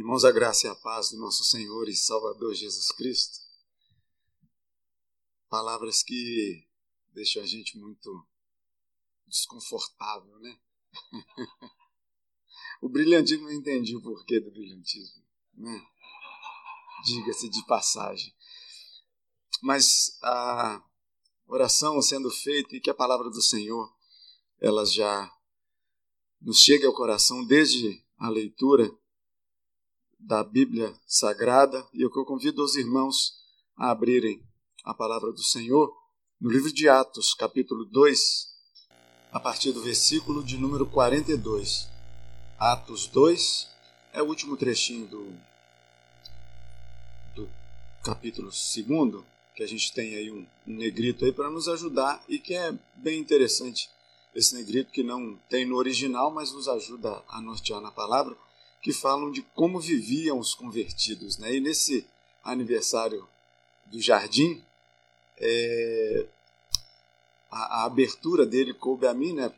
[0.00, 3.38] Irmãos, a graça e a paz do nosso Senhor e Salvador Jesus Cristo.
[5.46, 6.66] Palavras que
[7.12, 8.26] deixam a gente muito
[9.26, 10.58] desconfortável, né?
[12.80, 15.22] o brilhantismo eu entendi o porquê do brilhantismo,
[15.52, 15.86] né?
[17.04, 18.34] Diga-se de passagem.
[19.62, 20.82] Mas a
[21.46, 23.94] oração sendo feita e que a palavra do Senhor,
[24.62, 25.30] elas já
[26.40, 28.98] nos chega ao coração desde a leitura
[30.20, 33.34] da Bíblia Sagrada e eu convido os irmãos
[33.76, 34.42] a abrirem
[34.84, 35.90] a palavra do Senhor
[36.40, 38.48] no livro de Atos, capítulo 2,
[39.32, 41.88] a partir do versículo de número 42.
[42.58, 43.68] Atos 2
[44.12, 45.32] é o último trechinho do,
[47.34, 47.50] do
[48.02, 52.38] capítulo 2, que a gente tem aí um, um negrito aí para nos ajudar e
[52.38, 53.88] que é bem interessante
[54.34, 58.36] esse negrito que não tem no original, mas nos ajuda a nortear na palavra
[58.82, 61.38] que falam de como viviam os convertidos.
[61.38, 61.56] Né?
[61.56, 62.06] E nesse
[62.42, 63.26] aniversário
[63.86, 64.62] do jardim,
[65.36, 66.26] é,
[67.50, 69.52] a, a, abertura dele coube a mim, né,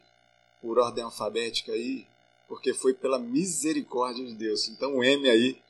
[0.61, 2.06] por ordem alfabética aí,
[2.48, 4.69] porque foi pela misericórdia de Deus.
[4.69, 5.61] Então o M aí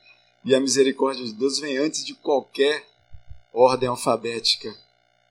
[0.43, 2.85] e a misericórdia de Deus vem antes de qualquer
[3.51, 4.75] ordem alfabética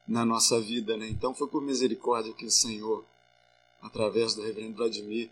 [0.07, 1.09] na nossa vida, né?
[1.09, 3.05] Então foi por misericórdia que o Senhor,
[3.81, 5.31] através do Reverendo Vladimir,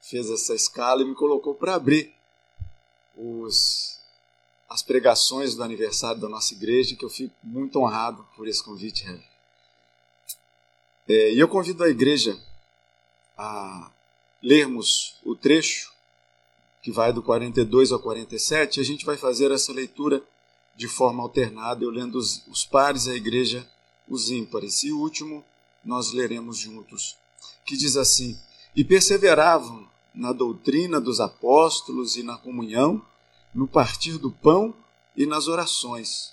[0.00, 2.14] fez essa escala e me colocou para abrir
[3.16, 4.00] os,
[4.68, 9.04] as pregações do aniversário da nossa igreja, que eu fico muito honrado por esse convite,
[11.08, 12.38] É, e eu convido a igreja
[13.36, 13.90] a
[14.42, 15.92] lermos o trecho
[16.82, 18.80] que vai do 42 ao 47.
[18.80, 20.22] A gente vai fazer essa leitura
[20.76, 23.68] de forma alternada, eu lendo os, os pares, a igreja
[24.08, 24.82] os ímpares.
[24.82, 25.44] E o último
[25.84, 27.16] nós leremos juntos,
[27.64, 28.38] que diz assim:
[28.74, 33.02] E perseveravam na doutrina dos apóstolos e na comunhão,
[33.54, 34.74] no partir do pão
[35.16, 36.32] e nas orações.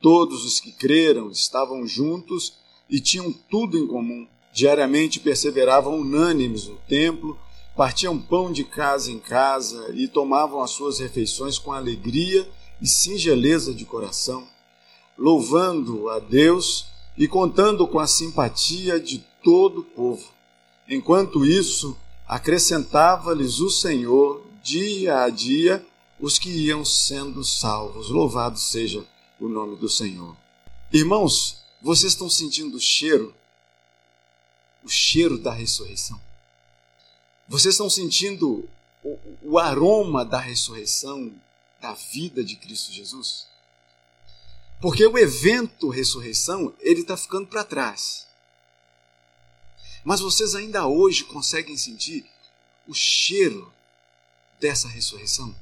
[0.00, 2.54] Todos os que creram estavam juntos
[2.88, 4.26] e tinham tudo em comum.
[4.52, 7.38] Diariamente perseveravam unânimes no templo,
[7.76, 12.48] partiam pão de casa em casa e tomavam as suas refeições com alegria
[12.80, 14.46] e singeleza de coração,
[15.16, 20.24] louvando a Deus e contando com a simpatia de todo o povo.
[20.88, 21.96] Enquanto isso,
[22.28, 25.84] acrescentava-lhes o Senhor dia a dia
[26.20, 28.10] os que iam sendo salvos.
[28.10, 29.04] Louvado seja
[29.40, 30.36] o nome do Senhor.
[30.92, 33.34] Irmãos, vocês estão sentindo o cheiro?
[34.84, 36.20] O cheiro da ressurreição.
[37.48, 38.68] Vocês estão sentindo
[39.02, 41.32] o, o aroma da ressurreição,
[41.80, 43.46] da vida de Cristo Jesus?
[44.80, 48.27] Porque o evento ressurreição, ele está ficando para trás.
[50.08, 52.24] Mas vocês ainda hoje conseguem sentir
[52.86, 53.70] o cheiro
[54.58, 55.54] dessa ressurreição?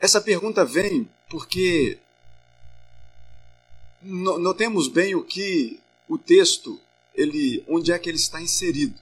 [0.00, 2.00] Essa pergunta vem porque
[4.02, 6.80] notemos bem o que o texto,
[7.14, 8.98] ele, onde é que ele está inserido.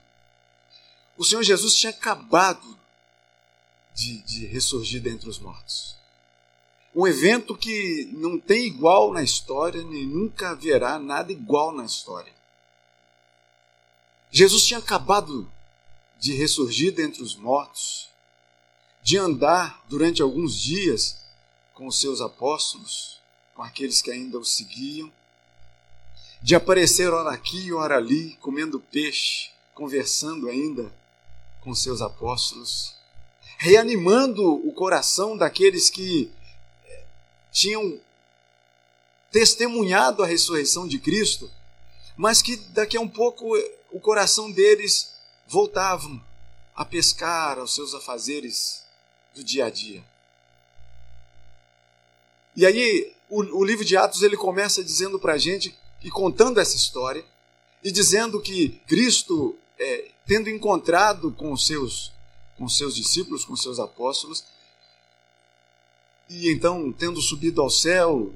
[1.16, 2.78] O Senhor Jesus tinha acabado
[3.94, 5.96] de, de ressurgir dentre os mortos.
[6.94, 12.32] Um evento que não tem igual na história, nem nunca haverá nada igual na história.
[14.30, 15.50] Jesus tinha acabado
[16.18, 18.08] de ressurgir dentre os mortos,
[19.02, 21.16] de andar durante alguns dias
[21.74, 23.18] com os seus apóstolos,
[23.54, 25.10] com aqueles que ainda o seguiam,
[26.42, 30.92] de aparecer ora aqui, ora ali, comendo peixe, conversando ainda
[31.60, 32.94] com seus apóstolos,
[33.58, 36.30] reanimando o coração daqueles que
[37.50, 38.00] tinham
[39.31, 41.50] testemunhado a ressurreição de Cristo,
[42.16, 43.56] mas que daqui a um pouco
[43.91, 45.15] o coração deles
[45.47, 46.22] voltavam
[46.75, 48.84] a pescar aos seus afazeres
[49.34, 50.05] do dia a dia.
[52.56, 56.59] E aí o, o livro de Atos ele começa dizendo para a gente e contando
[56.61, 57.25] essa história
[57.82, 62.12] e dizendo que Cristo, é, tendo encontrado com os seus
[62.61, 64.44] com seus discípulos, com seus apóstolos,
[66.31, 68.32] e então, tendo subido ao céu,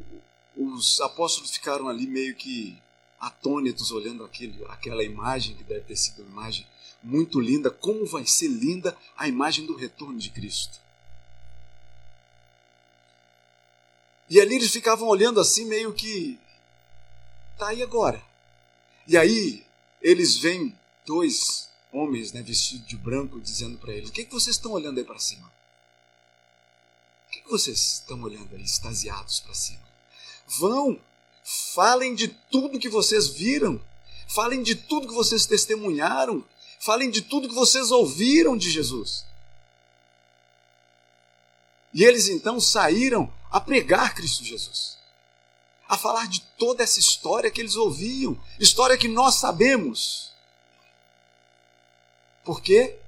[0.57, 2.77] os apóstolos ficaram ali meio que
[3.21, 6.67] atônitos, olhando aquele, aquela imagem, que deve ter sido uma imagem
[7.01, 7.71] muito linda.
[7.71, 10.81] Como vai ser linda a imagem do retorno de Cristo?
[14.29, 16.37] E ali eles ficavam olhando assim, meio que.
[17.57, 18.21] Tá aí agora.
[19.07, 19.65] E aí
[20.03, 20.77] eles veem
[21.07, 24.99] dois homens né, vestidos de branco dizendo para eles: O que, que vocês estão olhando
[24.99, 25.49] aí para cima?
[27.45, 29.83] Que vocês estão olhando aí, extasiados para cima?
[30.59, 30.99] Vão,
[31.75, 33.81] falem de tudo que vocês viram,
[34.29, 36.45] falem de tudo que vocês testemunharam,
[36.81, 39.25] falem de tudo que vocês ouviram de Jesus.
[41.93, 44.99] E eles então saíram a pregar Cristo Jesus,
[45.89, 50.33] a falar de toda essa história que eles ouviam, história que nós sabemos.
[52.43, 52.99] Porque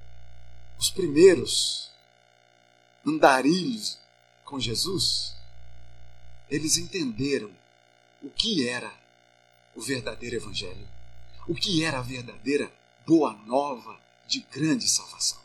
[0.78, 1.90] os primeiros
[3.04, 3.98] andarilhos
[4.46, 5.34] com Jesus,
[6.48, 7.50] eles entenderam
[8.22, 8.90] o que era
[9.74, 10.88] o verdadeiro Evangelho,
[11.46, 12.72] o que era a verdadeira
[13.06, 15.38] boa nova de grande salvação.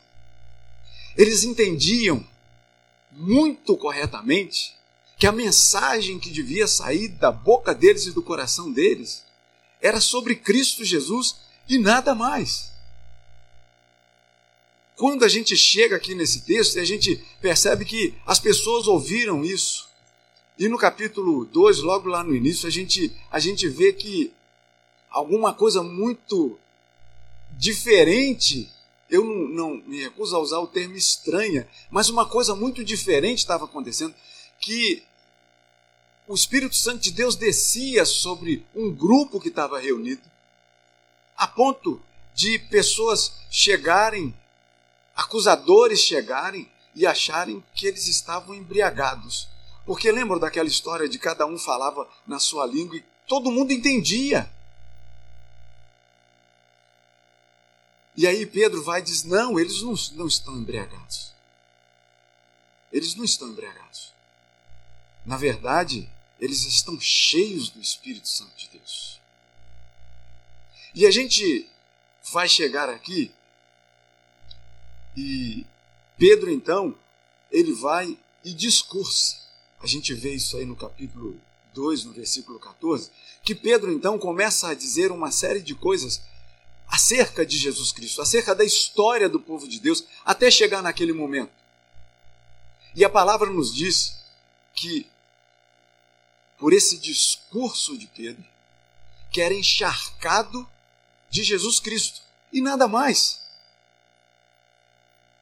[1.16, 2.26] Eles entendiam
[3.10, 4.74] muito corretamente
[5.18, 9.22] que a mensagem que devia sair da boca deles e do coração deles
[9.80, 11.36] era sobre Cristo Jesus
[11.68, 12.71] e nada mais.
[14.96, 19.88] Quando a gente chega aqui nesse texto, a gente percebe que as pessoas ouviram isso.
[20.58, 24.32] E no capítulo 2, logo lá no início, a gente, a gente vê que
[25.10, 26.58] alguma coisa muito
[27.58, 28.70] diferente
[29.12, 33.40] eu não, não, me recuso a usar o termo estranha, mas uma coisa muito diferente
[33.40, 34.14] estava acontecendo,
[34.58, 35.02] que
[36.26, 40.22] o Espírito Santo de Deus descia sobre um grupo que estava reunido,
[41.36, 42.00] a ponto
[42.34, 44.34] de pessoas chegarem,
[45.22, 49.48] acusadores chegarem e acharem que eles estavam embriagados.
[49.86, 54.50] Porque lembram daquela história de cada um falava na sua língua e todo mundo entendia.
[58.16, 61.32] E aí Pedro vai e diz: Não, eles não, não estão embriagados.
[62.92, 64.12] Eles não estão embriagados.
[65.24, 66.08] Na verdade,
[66.38, 69.20] eles estão cheios do Espírito Santo de Deus.
[70.94, 71.68] E a gente
[72.32, 73.32] vai chegar aqui
[75.16, 75.66] e
[76.18, 76.94] Pedro então,
[77.50, 79.36] ele vai e discursa.
[79.80, 81.40] A gente vê isso aí no capítulo
[81.74, 83.10] 2, no versículo 14,
[83.42, 86.22] que Pedro então começa a dizer uma série de coisas
[86.86, 91.50] acerca de Jesus Cristo, acerca da história do povo de Deus, até chegar naquele momento.
[92.94, 94.18] E a palavra nos diz
[94.74, 95.06] que,
[96.58, 98.44] por esse discurso de Pedro,
[99.30, 100.68] que era encharcado
[101.30, 102.20] de Jesus Cristo,
[102.52, 103.40] e nada mais.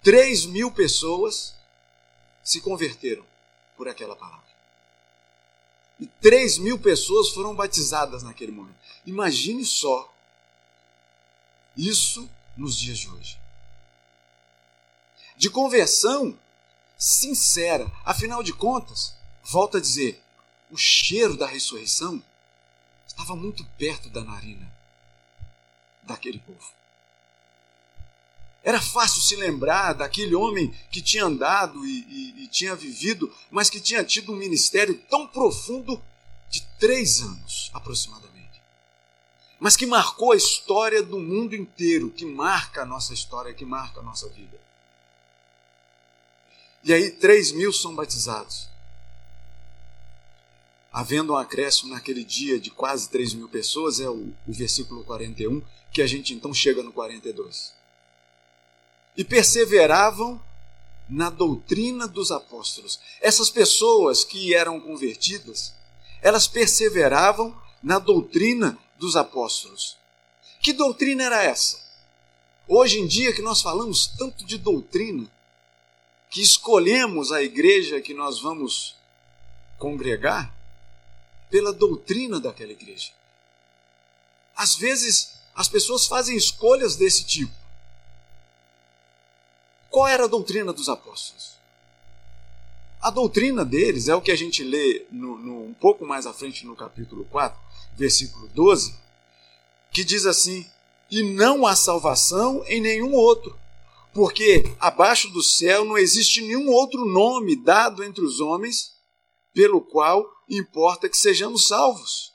[0.02, 1.55] Três mil pessoas
[2.43, 3.25] se converteram
[3.76, 4.50] por aquela palavra.
[5.99, 8.79] E três mil pessoas foram batizadas naquele momento.
[9.05, 10.12] Imagine só
[11.76, 13.38] isso nos dias de hoje.
[15.37, 16.38] De conversão
[16.99, 17.91] sincera.
[18.05, 20.23] Afinal de contas, volto a dizer,
[20.70, 22.23] o cheiro da ressurreição
[23.06, 24.70] estava muito perto da narina
[26.02, 26.73] daquele povo.
[28.62, 33.70] Era fácil se lembrar daquele homem que tinha andado e, e, e, tinha vivido, mas
[33.70, 36.02] que tinha tido um ministério tão profundo
[36.50, 38.30] de três anos aproximadamente
[39.60, 44.00] mas que marcou a história do mundo inteiro, que marca a nossa história, que marca
[44.00, 44.58] a nossa vida.
[46.82, 48.70] E aí, 3 mil são batizados.
[50.90, 55.62] Havendo um acréscimo naquele dia de quase 3 mil pessoas, é o, o versículo 41,
[55.92, 57.74] que a gente então chega no 42.
[59.16, 60.40] E perseveravam
[61.08, 63.00] na doutrina dos apóstolos.
[63.20, 65.74] Essas pessoas que eram convertidas,
[66.22, 69.96] elas perseveravam na doutrina dos apóstolos.
[70.60, 71.80] Que doutrina era essa?
[72.68, 75.28] Hoje em dia que nós falamos tanto de doutrina,
[76.28, 78.94] que escolhemos a igreja que nós vamos
[79.78, 80.54] congregar
[81.50, 83.11] pela doutrina daquela igreja.
[84.54, 87.60] Às vezes as pessoas fazem escolhas desse tipo.
[89.90, 91.59] Qual era a doutrina dos apóstolos?
[93.02, 96.32] A doutrina deles é o que a gente lê no, no, um pouco mais à
[96.32, 97.59] frente no capítulo 4,
[97.97, 98.94] versículo 12,
[99.90, 100.64] que diz assim:
[101.11, 103.59] E não há salvação em nenhum outro,
[104.14, 108.92] porque abaixo do céu não existe nenhum outro nome dado entre os homens
[109.52, 112.32] pelo qual importa que sejamos salvos.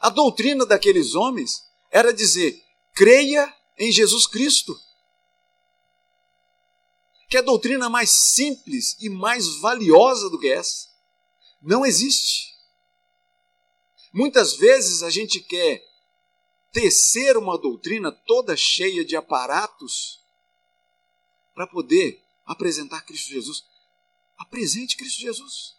[0.00, 2.60] A doutrina daqueles homens era dizer:
[2.94, 4.76] creia em Jesus Cristo.
[7.28, 10.88] Que a doutrina mais simples e mais valiosa do que essa
[11.60, 12.54] não existe.
[14.12, 15.82] Muitas vezes a gente quer
[16.72, 20.24] tecer uma doutrina toda cheia de aparatos
[21.54, 23.64] para poder apresentar Cristo Jesus.
[24.36, 25.74] Apresente Cristo Jesus.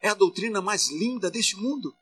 [0.00, 1.96] É a doutrina mais linda deste mundo.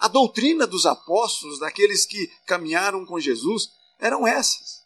[0.00, 4.84] A doutrina dos apóstolos, daqueles que caminharam com Jesus, eram essas.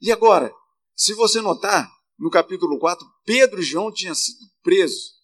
[0.00, 0.54] E agora,
[0.96, 5.14] se você notar, no capítulo 4, Pedro e João tinham sido presos.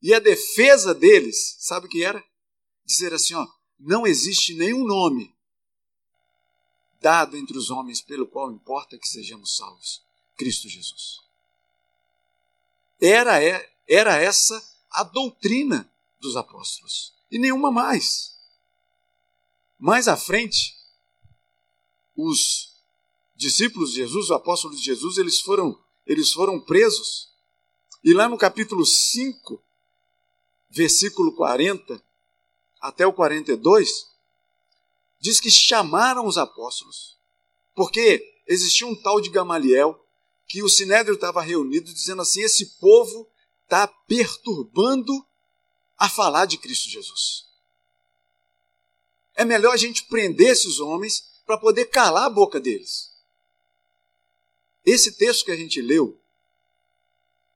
[0.00, 2.22] E a defesa deles, sabe o que era?
[2.84, 3.46] Dizer assim: ó,
[3.78, 5.34] não existe nenhum nome
[7.00, 10.04] dado entre os homens pelo qual importa que sejamos salvos:
[10.36, 11.20] Cristo Jesus.
[13.00, 17.14] Era, é, era essa a doutrina dos apóstolos.
[17.30, 18.34] E nenhuma mais.
[19.78, 20.74] Mais à frente,
[22.16, 22.75] os
[23.36, 27.30] discípulos de Jesus, os apóstolos de Jesus, eles foram, eles foram presos.
[28.02, 29.62] E lá no capítulo 5,
[30.70, 32.02] versículo 40
[32.80, 34.06] até o 42,
[35.20, 37.16] diz que chamaram os apóstolos,
[37.74, 40.02] porque existia um tal de Gamaliel
[40.46, 43.28] que o sinédrio estava reunido dizendo assim: esse povo
[43.64, 45.12] está perturbando
[45.98, 47.46] a falar de Cristo Jesus.
[49.34, 53.15] É melhor a gente prender esses homens para poder calar a boca deles.
[54.86, 56.16] Esse texto que a gente leu,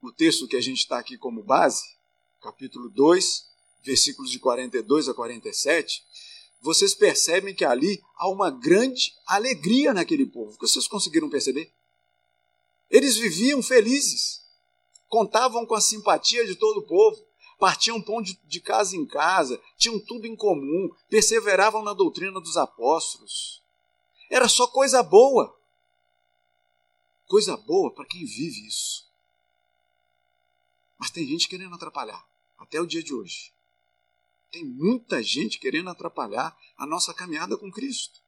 [0.02, 1.94] o texto que a gente está aqui como base,
[2.42, 3.46] capítulo 2,
[3.84, 6.04] versículos de 42 a 47,
[6.60, 10.56] vocês percebem que ali há uma grande alegria naquele povo.
[10.60, 11.72] Vocês conseguiram perceber?
[12.90, 14.42] Eles viviam felizes,
[15.08, 17.24] contavam com a simpatia de todo o povo,
[17.60, 22.56] partiam pão de, de casa em casa, tinham tudo em comum, perseveravam na doutrina dos
[22.56, 23.62] apóstolos.
[24.28, 25.59] Era só coisa boa.
[27.30, 29.08] Coisa boa para quem vive isso.
[30.98, 32.26] Mas tem gente querendo atrapalhar,
[32.58, 33.52] até o dia de hoje.
[34.50, 38.20] Tem muita gente querendo atrapalhar a nossa caminhada com Cristo.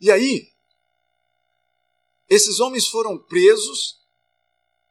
[0.00, 0.52] E aí,
[2.28, 4.00] esses homens foram presos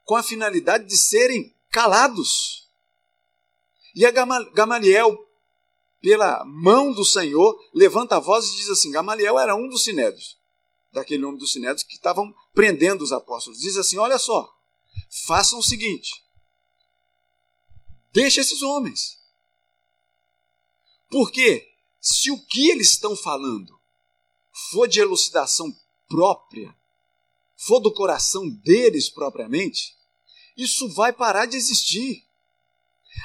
[0.06, 2.70] com a finalidade de serem calados.
[3.94, 5.30] E a Gamaliel,
[6.00, 10.39] pela mão do Senhor, levanta a voz e diz assim: Gamaliel era um dos sinédrios,
[10.92, 13.60] daquele nome dos sinédrios que estavam prendendo os apóstolos.
[13.60, 14.54] Diz assim: Olha só,
[15.26, 16.24] façam o seguinte:
[18.12, 19.20] deixa esses homens.
[21.10, 21.68] Porque
[22.00, 23.80] se o que eles estão falando
[24.72, 25.76] for de elucidação
[26.08, 26.76] própria,
[27.56, 29.96] for do coração deles propriamente,
[30.56, 32.24] isso vai parar de existir.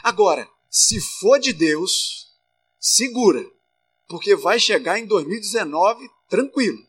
[0.02, 2.32] Agora, se for de Deus,
[2.80, 3.44] segura,
[4.08, 6.84] porque vai chegar em 2019 tranquilo.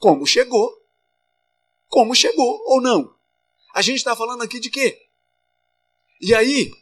[0.00, 0.76] Como chegou.
[1.88, 3.14] Como chegou ou não.
[3.72, 5.06] A gente está falando aqui de quê?
[6.20, 6.72] E aí,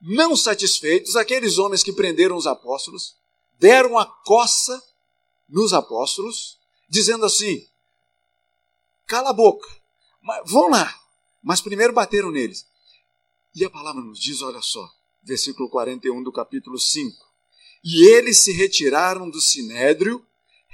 [0.00, 3.16] não satisfeitos, aqueles homens que prenderam os apóstolos
[3.58, 4.82] deram a coça
[5.48, 6.58] nos apóstolos,
[6.88, 7.66] dizendo assim:
[9.06, 9.68] cala a boca,
[10.44, 10.94] vão lá.
[11.42, 12.66] Mas primeiro bateram neles.
[13.54, 14.86] E a palavra nos diz: olha só,
[15.22, 17.16] versículo 41 do capítulo 5.
[17.82, 20.24] E eles se retiraram do sinédrio,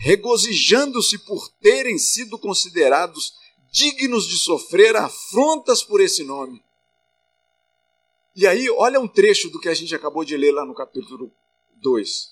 [0.00, 3.34] regozijando-se por terem sido considerados
[3.70, 6.64] dignos de sofrer afrontas por esse nome.
[8.34, 11.30] E aí, olha um trecho do que a gente acabou de ler lá no capítulo
[11.76, 12.30] 2.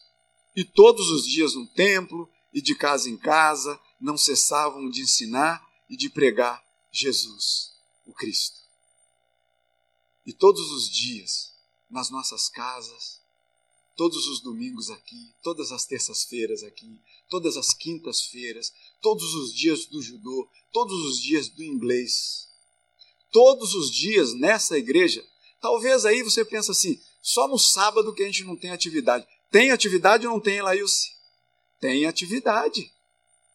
[0.57, 5.63] E todos os dias no templo e de casa em casa não cessavam de ensinar
[5.91, 7.75] e de pregar Jesus,
[8.07, 8.57] o Cristo.
[10.25, 11.53] E todos os dias,
[11.91, 13.21] nas nossas casas,
[13.95, 16.99] todos os domingos aqui, todas as terças-feiras aqui,
[17.29, 22.49] todas as quintas-feiras, todos os dias do judô, todos os dias do inglês,
[23.31, 25.25] todos os dias nessa igreja
[25.61, 29.27] Talvez aí você pense assim, só no sábado que a gente não tem atividade.
[29.51, 31.17] Tem atividade ou não tem, Laílce?
[31.81, 32.93] Tem atividade.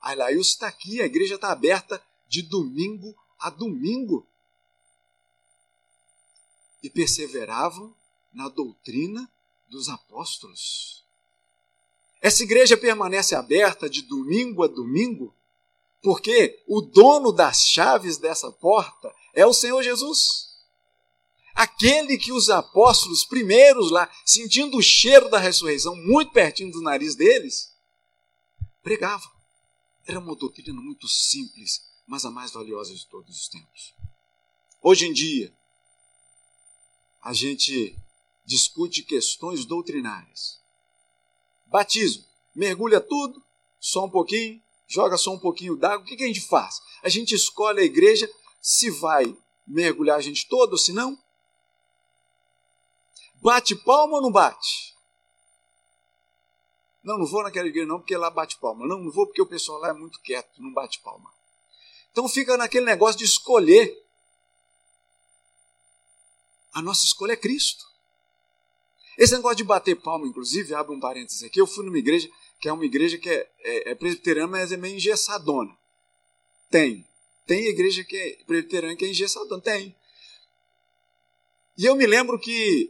[0.02, 4.28] A Laílce está aqui, a igreja está aberta de domingo a domingo.
[6.82, 7.96] E perseveravam
[8.34, 9.32] na doutrina
[9.70, 11.03] dos apóstolos.
[12.24, 15.36] Essa igreja permanece aberta de domingo a domingo,
[16.02, 20.54] porque o dono das chaves dessa porta é o Senhor Jesus.
[21.54, 27.14] Aquele que os apóstolos primeiros lá, sentindo o cheiro da ressurreição muito pertinho do nariz
[27.14, 27.74] deles,
[28.82, 29.30] pregavam.
[30.08, 33.94] Era uma doutrina muito simples, mas a mais valiosa de todos os tempos.
[34.82, 35.54] Hoje em dia,
[37.22, 37.98] a gente
[38.46, 40.63] discute questões doutrinárias.
[41.74, 43.44] Batismo, mergulha tudo,
[43.80, 46.06] só um pouquinho, joga só um pouquinho d'água.
[46.06, 46.80] O que, que a gente faz?
[47.02, 48.30] A gente escolhe a igreja
[48.62, 51.18] se vai mergulhar a gente todo, se não,
[53.42, 54.96] Bate palma ou não bate?
[57.04, 58.88] Não, não vou naquela igreja não, porque lá bate palma.
[58.88, 61.30] Não, não vou porque o pessoal lá é muito quieto, não bate palma.
[62.10, 64.02] Então fica naquele negócio de escolher.
[66.72, 67.84] A nossa escolha é Cristo.
[69.18, 72.30] Esse negócio de bater palma, inclusive, abre um parênteses aqui, eu fui numa igreja
[72.60, 75.76] que é uma igreja que é, é, é presbiteriana, mas é meio engessadona.
[76.70, 77.06] Tem.
[77.46, 79.62] Tem igreja que é presbiteriana que é engessadona.
[79.62, 79.94] Tem.
[81.78, 82.90] E eu me lembro que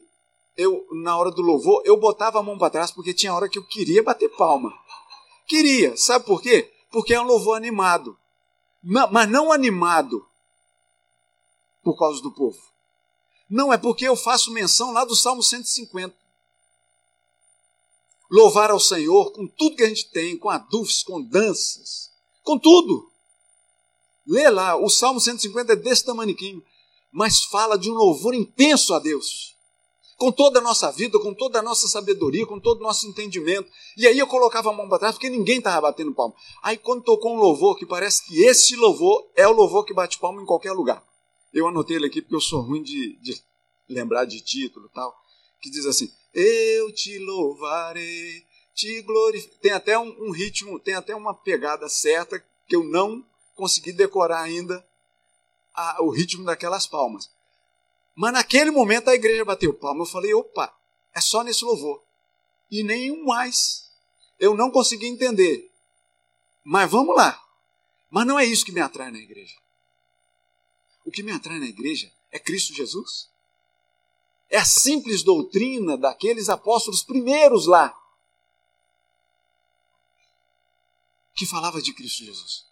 [0.56, 3.58] eu na hora do louvor, eu botava a mão para trás porque tinha hora que
[3.58, 4.72] eu queria bater palma.
[5.48, 6.72] Queria, sabe por quê?
[6.92, 8.18] Porque é um louvor animado.
[8.84, 10.24] Mas não animado
[11.84, 12.62] por causa do povo.
[13.50, 16.16] Não, é porque eu faço menção lá do Salmo 150.
[18.32, 22.10] Louvar ao Senhor com tudo que a gente tem, com adufes, com danças,
[22.42, 23.12] com tudo.
[24.26, 26.64] Lê lá, o Salmo 150 é desse tamaniquinho,
[27.12, 29.54] mas fala de um louvor intenso a Deus.
[30.18, 33.70] Com toda a nossa vida, com toda a nossa sabedoria, com todo o nosso entendimento.
[33.98, 36.34] E aí eu colocava a mão para trás porque ninguém estava batendo palma.
[36.64, 40.18] Aí quando tocou um louvor, que parece que esse louvor é o louvor que bate
[40.18, 41.04] palma em qualquer lugar.
[41.54, 43.42] Eu anotei ele aqui porque eu sou ruim de, de
[43.88, 45.16] lembrar de título e tal.
[45.62, 49.60] Que diz assim: Eu te louvarei, te glorificarei.
[49.62, 54.42] Tem até um, um ritmo, tem até uma pegada certa que eu não consegui decorar
[54.42, 54.86] ainda
[55.74, 57.30] a, o ritmo daquelas palmas.
[58.16, 60.02] Mas naquele momento a igreja bateu palma.
[60.02, 60.76] Eu falei, opa,
[61.14, 62.04] é só nesse louvor.
[62.70, 63.92] E nenhum mais.
[64.40, 65.72] Eu não consegui entender.
[66.64, 67.40] Mas vamos lá.
[68.10, 69.56] Mas não é isso que me atrai na igreja.
[71.06, 73.30] O que me atrai na igreja é Cristo Jesus.
[74.50, 77.98] É a simples doutrina daqueles apóstolos primeiros lá.
[81.34, 82.66] Que falava de Cristo Jesus.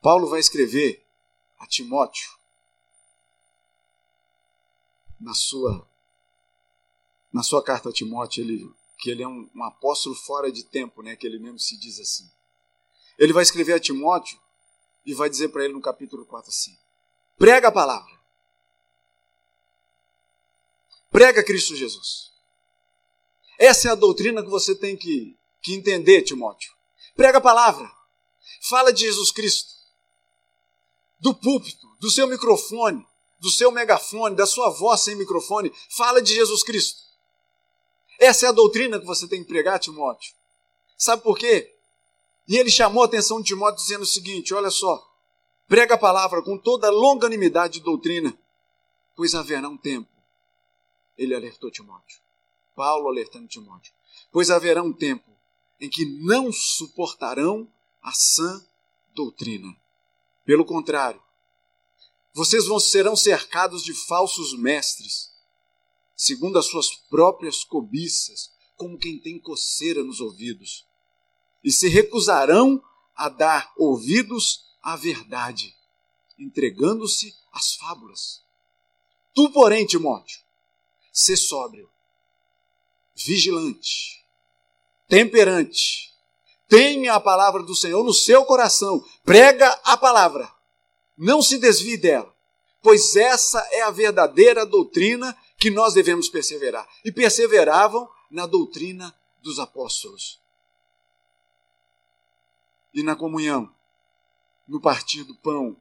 [0.00, 1.04] Paulo vai escrever
[1.58, 2.38] a Timóteo
[5.20, 5.86] na sua
[7.32, 11.02] na sua carta a Timóteo ele que ele é um, um, apóstolo fora de tempo,
[11.02, 11.14] né?
[11.14, 12.28] Que ele mesmo se diz assim.
[13.16, 14.38] Ele vai escrever a Timóteo
[15.08, 16.76] e vai dizer para ele no capítulo 4 assim:
[17.38, 18.12] prega a palavra,
[21.10, 22.30] prega Cristo Jesus.
[23.58, 26.72] Essa é a doutrina que você tem que, que entender, Timóteo.
[27.16, 27.90] Prega a palavra,
[28.60, 29.78] fala de Jesus Cristo
[31.18, 33.04] do púlpito, do seu microfone,
[33.40, 37.02] do seu megafone, da sua voz sem microfone, fala de Jesus Cristo.
[38.20, 40.34] Essa é a doutrina que você tem que pregar, Timóteo.
[40.96, 41.77] Sabe por quê?
[42.48, 45.06] E ele chamou a atenção de Timóteo dizendo o seguinte: olha só,
[45.68, 48.36] prega a palavra com toda longanimidade de doutrina,
[49.14, 50.10] pois haverá um tempo.
[51.16, 52.20] Ele alertou Timóteo.
[52.74, 53.92] Paulo alertando Timóteo.
[54.32, 55.30] Pois haverá um tempo
[55.80, 57.68] em que não suportarão
[58.02, 58.64] a sã
[59.14, 59.76] doutrina
[60.48, 61.20] pelo contrário,
[62.32, 65.30] vocês vão, serão cercados de falsos mestres,
[66.16, 70.87] segundo as suas próprias cobiças, como quem tem coceira nos ouvidos,
[71.68, 72.82] e se recusarão
[73.14, 75.76] a dar ouvidos à verdade,
[76.38, 78.42] entregando-se às fábulas.
[79.34, 80.40] Tu, porém, Timóteo,
[81.12, 81.90] sê sóbrio,
[83.14, 84.24] vigilante,
[85.06, 86.08] temperante,
[86.68, 89.02] Tenha a palavra do Senhor no seu coração.
[89.24, 90.46] Prega a palavra.
[91.16, 92.30] Não se desvie dela,
[92.82, 96.86] pois essa é a verdadeira doutrina que nós devemos perseverar.
[97.02, 100.38] E perseveravam na doutrina dos apóstolos.
[102.98, 103.72] E na comunhão,
[104.66, 105.80] no partir do pão.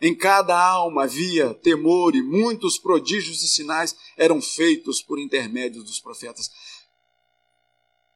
[0.00, 5.98] Em cada alma havia temor e muitos prodígios e sinais eram feitos por intermédio dos
[5.98, 6.48] profetas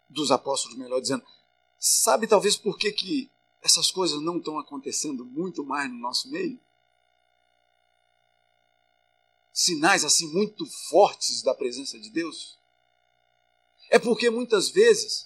[0.09, 1.25] dos apóstolos, melhor dizendo.
[1.81, 3.29] Sabe talvez por que, que
[3.61, 6.61] essas coisas não estão acontecendo muito mais no nosso meio?
[9.53, 12.57] Sinais assim muito fortes da presença de Deus?
[13.91, 15.26] É porque muitas vezes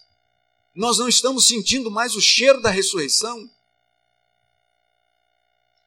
[0.81, 3.51] nós não estamos sentindo mais o cheiro da ressurreição.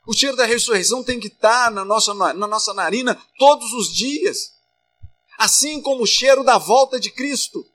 [0.06, 4.54] O cheiro da ressurreição tem que estar na nossa, na nossa narina todos os dias.
[5.36, 7.68] Assim como o cheiro da volta de Cristo.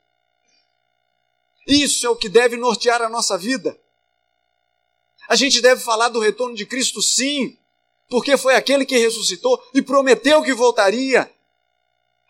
[1.67, 3.77] Isso é o que deve nortear a nossa vida.
[5.27, 7.57] A gente deve falar do retorno de Cristo, sim,
[8.07, 11.29] porque foi aquele que ressuscitou e prometeu que voltaria.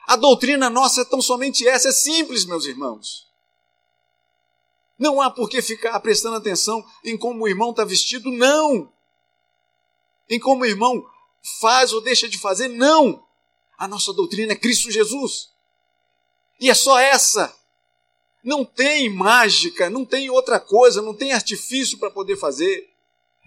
[0.08, 3.29] A doutrina nossa é tão somente essa, é simples, meus irmãos.
[5.00, 8.92] Não há por que ficar prestando atenção em como o irmão está vestido, não.
[10.30, 11.04] Em como o irmão
[11.62, 13.26] faz ou deixa de fazer, não.
[13.78, 15.50] A nossa doutrina é Cristo Jesus.
[16.60, 17.56] E é só essa.
[18.44, 22.90] Não tem mágica, não tem outra coisa, não tem artifício para poder fazer.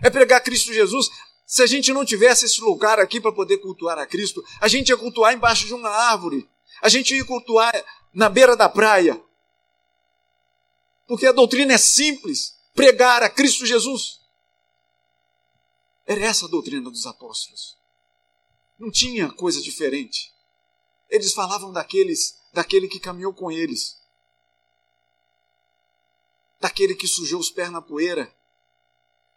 [0.03, 1.11] É pregar Cristo Jesus.
[1.47, 4.89] Se a gente não tivesse esse lugar aqui para poder cultuar a Cristo, a gente
[4.89, 6.49] ia cultuar embaixo de uma árvore.
[6.81, 7.73] A gente ia cultuar
[8.13, 9.23] na beira da praia.
[11.13, 14.19] Porque a doutrina é simples: pregar a Cristo Jesus.
[16.07, 17.77] Era essa a doutrina dos apóstolos.
[18.79, 20.33] Não tinha coisa diferente.
[21.11, 24.01] Eles falavam daqueles, daquele que caminhou com eles
[26.59, 28.35] daquele que sujou os pés na poeira,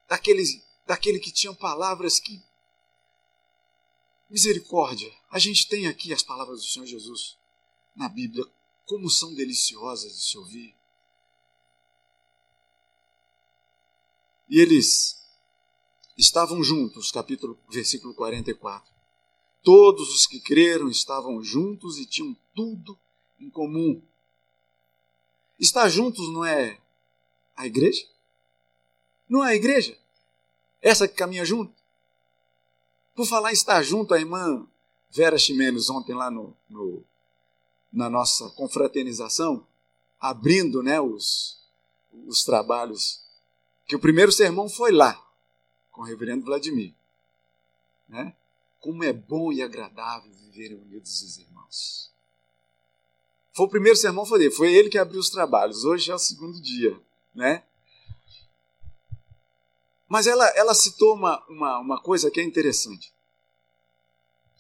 [0.07, 0.43] daquele,
[0.85, 2.41] daquele que tinha palavras que.
[4.29, 7.35] Misericórdia, a gente tem aqui as palavras do Senhor Jesus
[7.93, 8.45] na Bíblia,
[8.85, 10.74] como são deliciosas de se ouvir.
[14.49, 15.23] E eles
[16.17, 18.93] estavam juntos, capítulo, versículo 44.
[19.63, 22.97] Todos os que creram estavam juntos e tinham tudo
[23.39, 24.01] em comum.
[25.59, 26.79] Estar juntos não é
[27.55, 28.05] a igreja?
[29.27, 29.97] Não é a igreja?
[30.81, 31.73] Essa que caminha junto?
[33.15, 34.67] Por falar em estar junto, a irmã
[35.09, 37.03] Vera Ximenes, ontem lá no, no
[37.91, 39.65] na nossa confraternização,
[40.19, 41.57] abrindo né, os,
[42.27, 43.24] os trabalhos,
[43.87, 45.21] que o primeiro sermão foi lá,
[45.91, 46.93] com o reverendo Vladimir.
[48.07, 48.35] Né?
[48.79, 52.11] Como é bom e agradável viverem unidos os irmãos.
[53.53, 55.85] Foi o primeiro sermão, foi ele, foi ele que abriu os trabalhos.
[55.85, 56.99] Hoje é o segundo dia,
[57.33, 57.63] né?
[60.07, 63.13] Mas ela, ela citou uma, uma, uma coisa que é interessante.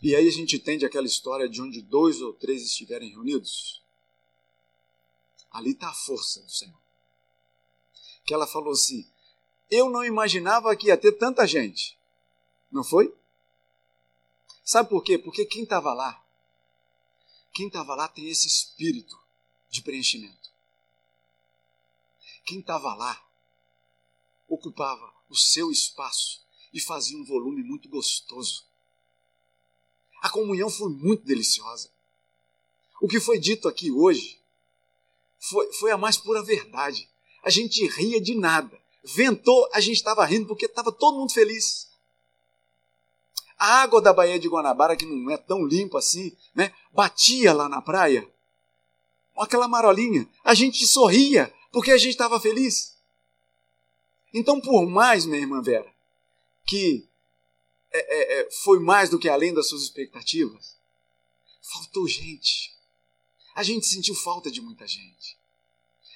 [0.01, 3.83] E aí a gente entende aquela história de onde dois ou três estiverem reunidos.
[5.51, 6.79] Ali está a força do Senhor.
[8.25, 9.07] Que ela falou assim:
[9.69, 11.97] Eu não imaginava que ia ter tanta gente.
[12.71, 13.13] Não foi?
[14.63, 15.17] Sabe por quê?
[15.17, 16.23] Porque quem estava lá,
[17.53, 19.17] quem estava lá tem esse espírito
[19.69, 20.51] de preenchimento.
[22.43, 23.23] Quem estava lá
[24.47, 28.65] ocupava o seu espaço e fazia um volume muito gostoso.
[30.21, 31.89] A comunhão foi muito deliciosa.
[33.01, 34.39] O que foi dito aqui hoje
[35.39, 37.09] foi, foi a mais pura verdade.
[37.43, 38.81] A gente ria de nada.
[39.05, 41.87] Ventou, a gente estava rindo porque estava todo mundo feliz.
[43.57, 47.69] A água da Baía de Guanabara, que não é tão limpa assim, né, batia lá
[47.69, 48.27] na praia.
[49.37, 50.27] Aquela marolinha.
[50.43, 52.95] A gente sorria porque a gente estava feliz.
[54.33, 55.93] Então, por mais, minha irmã Vera,
[56.65, 57.07] que
[57.91, 60.77] é, é, é, foi mais do que além das suas expectativas,
[61.61, 62.75] faltou gente.
[63.53, 65.37] A gente sentiu falta de muita gente.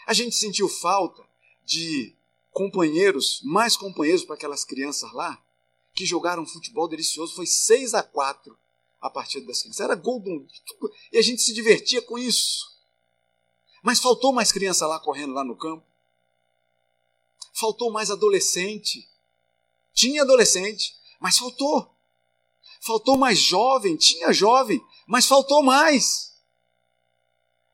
[0.05, 1.23] A gente sentiu falta
[1.63, 2.18] de
[2.51, 5.41] companheiros, mais companheiros para aquelas crianças lá,
[5.93, 7.35] que jogaram futebol delicioso.
[7.35, 8.57] Foi 6 a 4
[9.01, 9.81] a partida das crianças.
[9.81, 10.45] Era gol do...
[11.11, 12.69] E a gente se divertia com isso.
[13.81, 15.89] Mas faltou mais criança lá correndo lá no campo
[17.59, 19.07] faltou mais adolescente.
[19.93, 21.93] Tinha adolescente, mas faltou.
[22.79, 26.33] Faltou mais jovem, tinha jovem, mas faltou mais.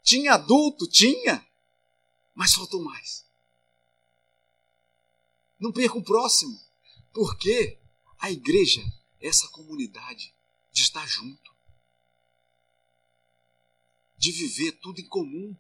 [0.01, 1.45] Tinha adulto, tinha,
[2.33, 3.24] mas faltou mais.
[5.59, 6.59] Não perca o próximo,
[7.13, 7.77] porque
[8.19, 8.81] a igreja
[9.21, 10.33] é essa comunidade
[10.71, 11.51] de estar junto,
[14.17, 15.55] de viver tudo em comum.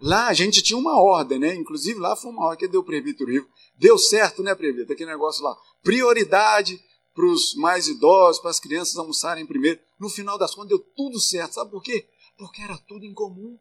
[0.00, 1.54] Lá a gente tinha uma ordem, né?
[1.54, 3.48] Inclusive lá foi uma ordem que deu o presbítero Ivo.
[3.76, 4.92] Deu certo, né, presbítero?
[4.92, 5.56] Aquele negócio lá.
[5.82, 6.82] Prioridade
[7.12, 9.80] para os mais idosos, para as crianças almoçarem primeiro.
[9.98, 11.54] No final das contas deu tudo certo.
[11.54, 12.08] Sabe por quê?
[12.36, 13.58] Porque era tudo em comum.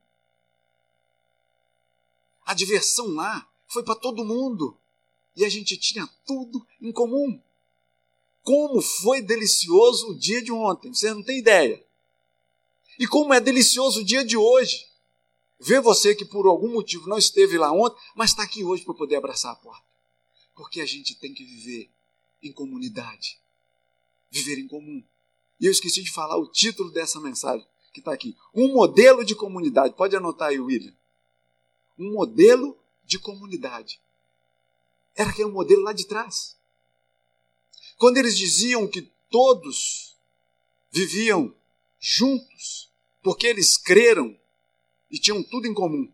[2.45, 4.78] A diversão lá foi para todo mundo.
[5.36, 7.40] E a gente tinha tudo em comum.
[8.44, 11.86] Como foi delicioso o dia de ontem, você não tem ideia.
[12.98, 14.88] E como é delicioso o dia de hoje.
[15.60, 18.94] Ver você que por algum motivo não esteve lá ontem, mas está aqui hoje para
[18.94, 19.86] poder abraçar a porta.
[20.56, 21.90] Porque a gente tem que viver
[22.42, 23.40] em comunidade.
[24.32, 25.04] Viver em comum.
[25.60, 28.36] E eu esqueci de falar o título dessa mensagem que está aqui.
[28.54, 29.96] Um modelo de comunidade.
[29.96, 30.94] Pode anotar aí, William.
[31.98, 34.00] Um modelo de comunidade.
[35.15, 36.56] Era aquele modelo lá de trás.
[37.98, 40.15] Quando eles diziam que todos
[40.91, 41.56] viviam
[42.00, 42.91] juntos,
[43.24, 44.38] porque eles creram
[45.10, 46.12] e tinham tudo em comum.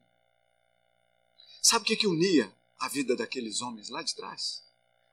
[1.62, 4.63] Sabe o que, que unia a vida daqueles homens lá de trás?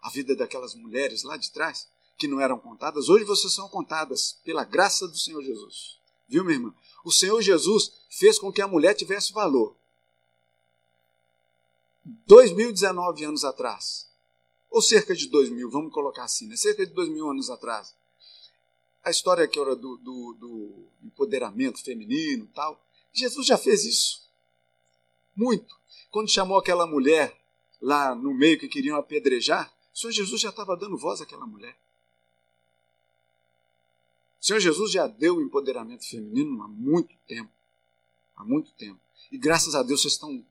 [0.01, 3.09] A vida daquelas mulheres lá de trás, que não eram contadas?
[3.09, 5.99] Hoje vocês são contadas pela graça do Senhor Jesus.
[6.29, 6.75] Viu, minha irmã?
[7.05, 9.77] O Senhor Jesus fez com que a mulher tivesse valor.
[12.27, 14.09] 2019 anos atrás,
[14.71, 16.57] ou cerca de 2000, vamos colocar assim, né?
[16.57, 17.95] cerca de 2000 anos atrás,
[19.03, 22.81] a história que era do, do, do empoderamento feminino tal,
[23.13, 24.29] Jesus já fez isso.
[25.35, 25.75] Muito.
[26.11, 27.37] Quando chamou aquela mulher
[27.81, 31.77] lá no meio que queriam apedrejar, o Senhor Jesus já estava dando voz àquela mulher.
[34.41, 37.51] O Senhor Jesus já deu empoderamento feminino há muito tempo.
[38.37, 39.01] Há muito tempo.
[39.31, 40.45] E graças a Deus vocês estão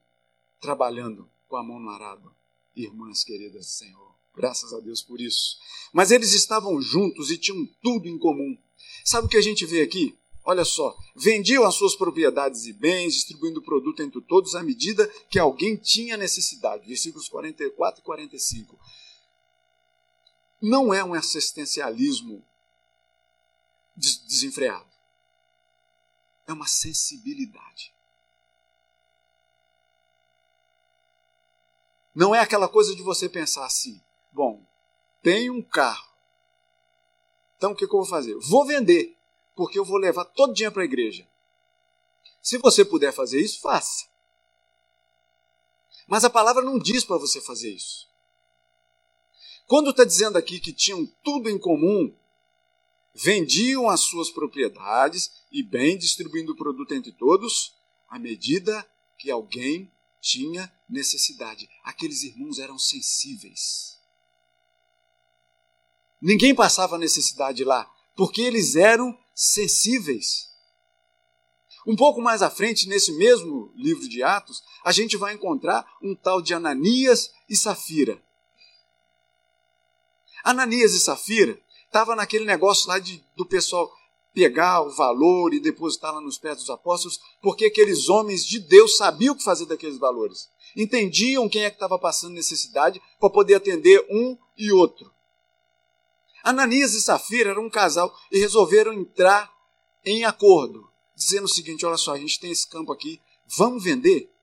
[0.59, 2.31] trabalhando com a mão no arado,
[2.75, 4.15] irmãs queridas do Senhor.
[4.35, 5.57] Graças a Deus por isso.
[5.91, 8.55] Mas eles estavam juntos e tinham tudo em comum.
[9.03, 10.17] Sabe o que a gente vê aqui?
[10.45, 15.07] Olha só, vendiam as suas propriedades e bens, distribuindo o produto entre todos à medida
[15.29, 16.87] que alguém tinha necessidade.
[16.87, 18.79] Versículos 44 e 45.
[20.61, 22.45] Não é um assistencialismo
[23.95, 24.89] desenfreado.
[26.47, 27.93] É uma sensibilidade.
[32.19, 34.61] Não é aquela coisa de você pensar assim: bom,
[35.23, 36.05] tenho um carro.
[37.55, 38.35] Então o que, que eu vou fazer?
[38.39, 39.17] Vou vender,
[39.55, 41.25] porque eu vou levar todo o dinheiro para a igreja.
[42.41, 44.09] Se você puder fazer isso, faça.
[46.07, 48.09] Mas a palavra não diz para você fazer isso.
[49.65, 52.13] Quando está dizendo aqui que tinham tudo em comum,
[53.13, 57.77] vendiam as suas propriedades e bem distribuindo o produto entre todos,
[58.09, 58.85] à medida
[59.17, 59.89] que alguém
[60.21, 61.69] tinha necessidade.
[61.83, 63.97] Aqueles irmãos eram sensíveis.
[66.21, 70.49] Ninguém passava necessidade lá, porque eles eram sensíveis.
[71.87, 76.13] Um pouco mais à frente, nesse mesmo livro de Atos, a gente vai encontrar um
[76.13, 78.21] tal de Ananias e Safira.
[80.43, 83.91] Ananias e Safira estava naquele negócio lá de, do pessoal
[84.33, 88.97] pegar o valor e depositar lá nos pés dos apóstolos, porque aqueles homens de Deus
[88.97, 90.49] sabiam o que fazer daqueles valores.
[90.75, 95.11] Entendiam quem é que estava passando necessidade para poder atender um e outro.
[96.43, 99.51] Ananias e Safira eram um casal e resolveram entrar
[100.05, 100.89] em acordo
[101.19, 103.21] dizendo o seguinte: olha só, a gente tem esse campo aqui,
[103.57, 104.33] vamos vender?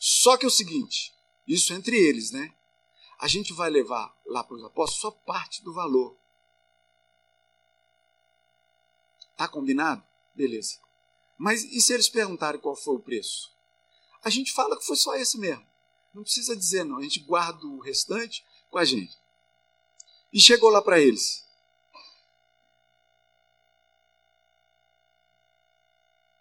[0.00, 1.14] Só que é o seguinte,
[1.46, 2.52] isso entre eles, né?
[3.18, 6.16] A gente vai levar lá para os apóstolos só parte do valor.
[9.40, 10.04] Tá combinado?
[10.34, 10.76] Beleza.
[11.38, 13.50] Mas e se eles perguntarem qual foi o preço?
[14.22, 15.66] A gente fala que foi só esse mesmo.
[16.12, 16.98] Não precisa dizer, não.
[16.98, 19.16] A gente guarda o restante com a gente.
[20.30, 21.48] E chegou lá para eles.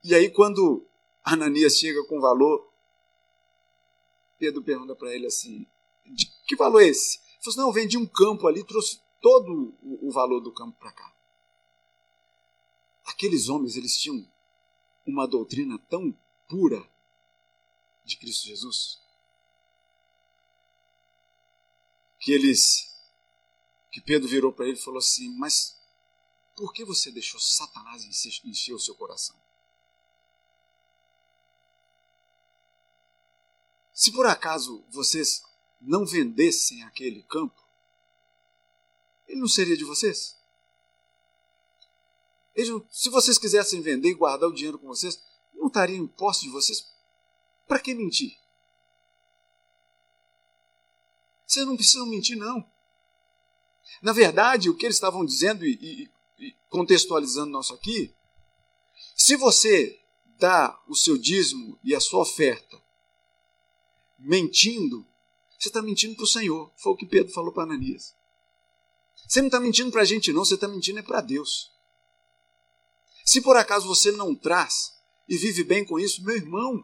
[0.04, 0.86] E aí, quando
[1.24, 2.70] Ananias chega com valor,
[4.38, 5.66] Pedro pergunta para ele assim:
[6.06, 7.18] de que valor é esse?
[7.18, 10.78] Ele falou assim: não, eu vendi um campo ali, trouxe todo o valor do campo
[10.78, 11.18] para cá.
[13.10, 14.24] Aqueles homens, eles tinham
[15.04, 16.15] uma doutrina tão
[16.48, 16.88] pura
[18.06, 19.02] de Cristo Jesus
[22.19, 22.88] que eles
[23.91, 25.76] que Pedro virou para ele e falou assim: Mas
[26.56, 28.04] por que você deixou Satanás
[28.45, 29.36] encher o seu coração?
[33.91, 35.43] Se por acaso vocês
[35.82, 37.60] não vendessem aquele campo,
[39.28, 40.38] ele não seria de vocês?
[42.56, 45.22] Ele, se vocês quisessem vender e guardar o dinheiro com vocês,
[45.54, 46.92] não estaria em posse de vocês?
[47.68, 48.38] Para que mentir?
[51.46, 52.66] Vocês não precisam mentir, não.
[54.02, 56.10] Na verdade, o que eles estavam dizendo e,
[56.40, 58.14] e, e contextualizando nosso aqui,
[59.16, 60.00] se você
[60.38, 62.82] dá o seu dízimo e a sua oferta
[64.18, 65.06] mentindo,
[65.58, 66.72] você está mentindo para o Senhor.
[66.78, 68.16] Foi o que Pedro falou para Ananias.
[69.28, 71.72] Você não está mentindo para a gente, não, você está mentindo é para Deus.
[73.30, 76.84] Se por acaso você não traz e vive bem com isso, meu irmão,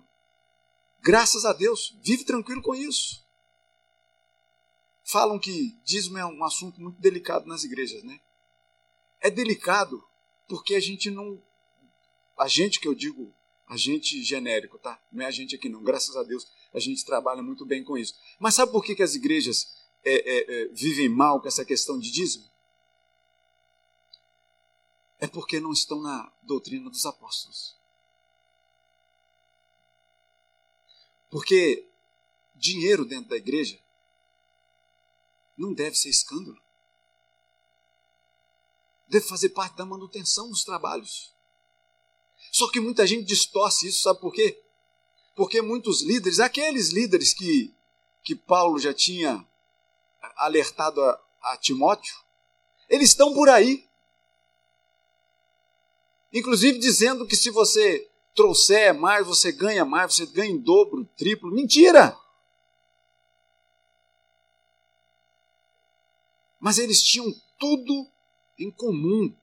[1.01, 3.25] graças a Deus, vive tranquilo com isso.
[5.03, 8.19] Falam que dízimo é um assunto muito delicado nas igrejas, né?
[9.21, 9.99] É delicado
[10.47, 11.41] porque a gente não.
[12.38, 13.34] A gente que eu digo,
[13.67, 15.01] a gente genérico, tá?
[15.12, 17.97] Não é a gente aqui não, graças a Deus a gente trabalha muito bem com
[17.97, 18.13] isso.
[18.38, 19.65] Mas sabe por que, que as igrejas
[20.03, 22.45] é, é, é, vivem mal com essa questão de dízimo?
[25.19, 27.75] É porque não estão na doutrina dos apóstolos.
[31.30, 31.88] Porque
[32.56, 33.80] dinheiro dentro da igreja
[35.58, 36.62] não deve ser escândalo.
[39.08, 41.34] Deve fazer parte da manutenção dos trabalhos.
[42.51, 44.62] Só que muita gente distorce isso, sabe por quê?
[45.36, 47.73] Porque muitos líderes, aqueles líderes que,
[48.23, 49.45] que Paulo já tinha
[50.38, 52.15] alertado a, a Timóteo,
[52.88, 53.88] eles estão por aí.
[56.35, 61.49] Inclusive dizendo que se você trouxer mais, você ganha mais, você ganha em dobro, triplo.
[61.49, 62.13] Mentira!
[66.59, 68.11] Mas eles tinham tudo
[68.59, 69.33] em comum.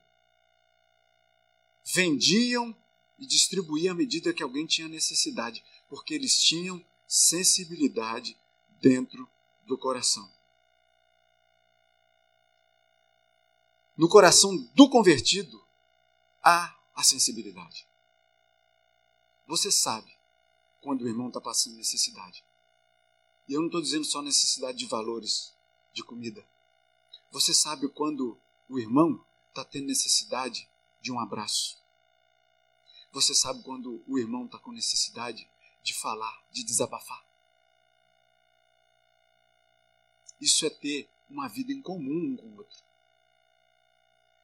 [1.83, 2.75] Vendiam
[3.17, 8.37] e distribuíam à medida que alguém tinha necessidade porque eles tinham sensibilidade
[8.79, 9.27] dentro
[9.65, 10.31] do coração.
[13.97, 15.59] No coração do convertido
[16.43, 17.87] há a sensibilidade.
[19.47, 20.15] Você sabe
[20.81, 22.43] quando o irmão está passando necessidade.
[23.47, 25.53] E eu não estou dizendo só necessidade de valores,
[25.93, 26.45] de comida.
[27.31, 30.69] Você sabe quando o irmão está tendo necessidade
[31.01, 31.81] de um abraço.
[33.11, 35.47] Você sabe quando o irmão está com necessidade
[35.83, 37.23] de falar, de desabafar.
[40.39, 42.77] Isso é ter uma vida em comum um com o outro.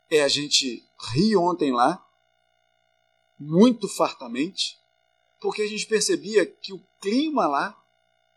[0.09, 2.05] É a gente rir ontem lá,
[3.39, 4.80] muito fartamente,
[5.39, 7.80] porque a gente percebia que o clima lá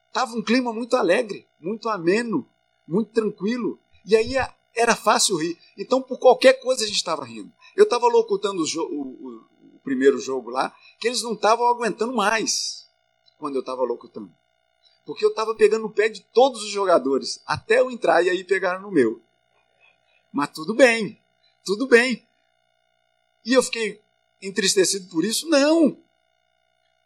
[0.06, 2.48] estava um clima muito alegre, muito ameno,
[2.86, 3.80] muito tranquilo.
[4.04, 4.34] E aí
[4.74, 5.58] era fácil rir.
[5.76, 7.52] Então, por qualquer coisa a gente estava rindo.
[7.74, 12.88] Eu estava locutando o, o, o, primeiro jogo lá, que eles não estavam aguentando mais
[13.38, 14.32] quando eu estava locutando.
[15.04, 18.44] Porque eu estava pegando no pé de todos os jogadores, até eu entrar e aí
[18.44, 19.20] pegaram no meu.
[20.32, 21.20] Mas tudo bem,
[21.64, 22.26] tudo bem.
[23.44, 24.01] E eu fiquei
[24.42, 25.48] entristecido por isso?
[25.48, 26.02] Não!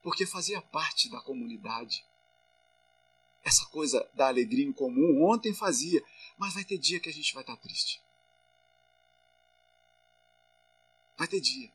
[0.03, 2.05] Porque fazia parte da comunidade.
[3.45, 6.03] Essa coisa da alegria em comum, ontem fazia,
[6.37, 8.03] mas vai ter dia que a gente vai estar triste.
[11.17, 11.71] Vai ter dia.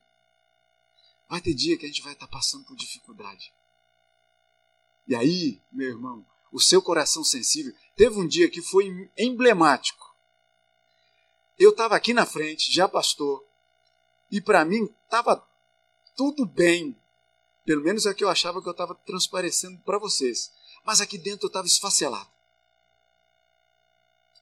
[1.29, 3.53] Vai ter dia que a gente vai estar passando por dificuldade.
[5.07, 10.15] E aí, meu irmão, o seu coração sensível, teve um dia que foi emblemático.
[11.57, 13.45] Eu estava aqui na frente, já pastor,
[14.29, 15.45] e para mim estava
[16.21, 16.95] tudo bem.
[17.65, 20.51] Pelo menos é o que eu achava que eu estava transparecendo para vocês.
[20.85, 22.29] Mas aqui dentro eu estava esfacelado.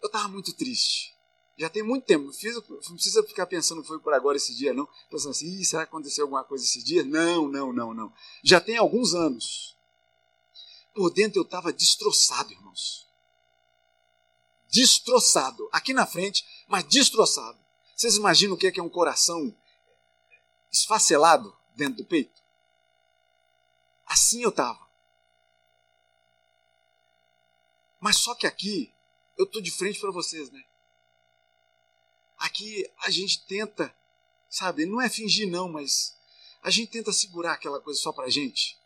[0.01, 1.15] Eu estava muito triste.
[1.57, 2.25] Já tem muito tempo.
[2.25, 4.89] Não precisa ficar pensando foi por agora esse dia, não.
[5.09, 7.01] Pensando assim, será que aconteceu alguma coisa esse dia?
[7.05, 8.13] Não, não, não, não.
[8.43, 9.77] Já tem alguns anos.
[10.93, 13.07] Por dentro eu estava destroçado, irmãos.
[14.69, 15.69] Destroçado.
[15.71, 17.57] Aqui na frente, mas destroçado.
[17.95, 19.55] Vocês imaginam o que é, que é um coração
[20.69, 22.41] esfacelado dentro do peito?
[24.05, 24.87] Assim eu estava.
[27.99, 28.93] Mas só que aqui,
[29.37, 30.63] eu estou de frente para vocês, né?
[32.37, 33.93] Aqui a gente tenta,
[34.49, 36.17] sabe, não é fingir não, mas
[36.61, 38.79] a gente tenta segurar aquela coisa só para gente.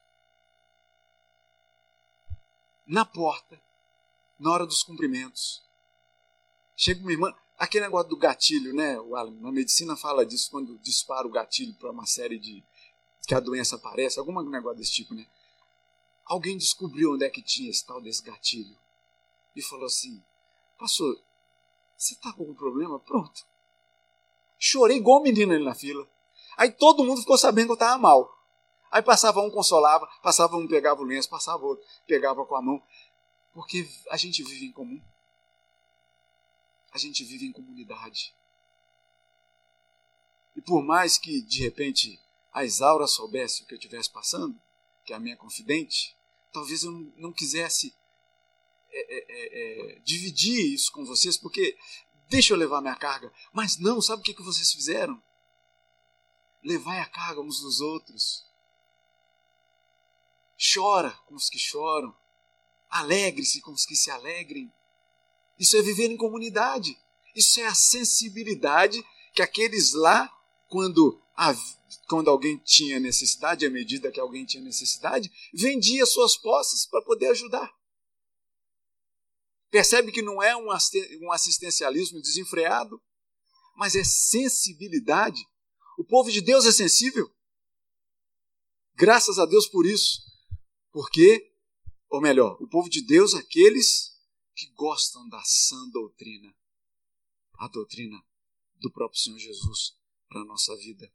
[2.86, 3.62] Na porta,
[4.39, 5.63] na hora dos cumprimentos,
[6.75, 8.99] chega uma irmã, aquele negócio do gatilho, né?
[8.99, 12.63] O Alan, na medicina fala disso quando dispara o gatilho para uma série de
[13.27, 15.25] que a doença aparece, algum negócio desse tipo, né?
[16.25, 18.77] Alguém descobriu onde é que tinha esse tal desse gatilho
[19.55, 20.23] e falou assim:
[20.77, 21.19] Pastor,
[21.97, 22.99] você tá com algum problema?
[22.99, 23.45] Pronto.
[24.57, 26.07] Chorei igual um menino ali na fila.
[26.55, 28.38] Aí todo mundo ficou sabendo que eu estava mal.
[28.91, 32.81] Aí passava um, consolava, passava um, pegava o lenço, passava outro, pegava com a mão.
[33.53, 35.01] Porque a gente vive em comum.
[36.93, 38.33] A gente vive em comunidade.
[40.55, 42.19] E por mais que, de repente,
[42.53, 44.59] a Isaura soubesse o que eu estivesse passando,
[45.03, 46.15] que é a minha confidente,
[46.51, 47.93] talvez eu não quisesse
[48.91, 51.75] é, é, é, é, dividir isso com vocês, porque
[52.29, 53.33] deixa eu levar minha carga.
[53.51, 55.21] Mas não, sabe o que, que vocês fizeram?
[56.63, 58.45] Levai a carga uns dos outros.
[60.73, 62.15] Chora com os que choram.
[62.87, 64.71] Alegre-se com os que se alegrem.
[65.57, 66.95] Isso é viver em comunidade.
[67.35, 70.31] Isso é a sensibilidade que aqueles lá,
[70.67, 71.53] quando, a,
[72.08, 77.27] quando alguém tinha necessidade, à medida que alguém tinha necessidade, vendia suas posses para poder
[77.27, 77.73] ajudar.
[79.69, 80.71] Percebe que não é um
[81.32, 83.01] assistencialismo desenfreado,
[83.75, 85.43] mas é sensibilidade.
[85.97, 87.29] O povo de Deus é sensível.
[88.95, 90.21] Graças a Deus por isso.
[90.91, 91.51] Porque,
[92.08, 94.15] ou melhor, o povo de Deus, aqueles
[94.56, 96.53] que gostam da sã doutrina,
[97.58, 98.23] a doutrina
[98.75, 99.97] do próprio Senhor Jesus
[100.29, 101.12] para a nossa vida.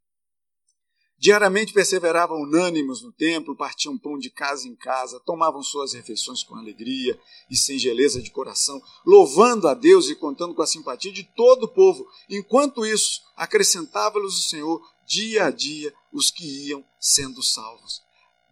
[1.18, 6.54] Diariamente perseveravam unânimes no templo, partiam pão de casa em casa, tomavam suas refeições com
[6.54, 7.18] alegria
[7.50, 11.68] e singeleza de coração, louvando a Deus e contando com a simpatia de todo o
[11.68, 12.06] povo.
[12.30, 18.00] Enquanto isso, acrescentava-lhes o Senhor dia a dia os que iam sendo salvos.